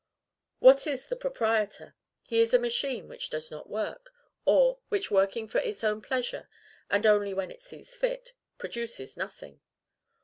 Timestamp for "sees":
7.61-7.95